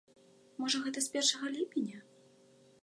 [0.61, 1.99] Можа гэта з першага ліпеня?